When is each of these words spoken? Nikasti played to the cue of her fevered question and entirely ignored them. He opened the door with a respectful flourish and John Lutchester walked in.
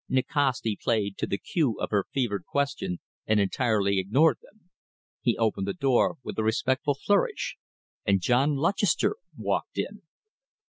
Nikasti 0.09 0.75
played 0.81 1.15
to 1.19 1.27
the 1.27 1.37
cue 1.37 1.77
of 1.79 1.91
her 1.91 2.07
fevered 2.11 2.43
question 2.47 2.97
and 3.27 3.39
entirely 3.39 3.99
ignored 3.99 4.39
them. 4.41 4.71
He 5.21 5.37
opened 5.37 5.67
the 5.67 5.75
door 5.75 6.15
with 6.23 6.39
a 6.39 6.43
respectful 6.43 6.95
flourish 6.95 7.55
and 8.03 8.19
John 8.19 8.55
Lutchester 8.55 9.17
walked 9.37 9.77
in. 9.77 10.01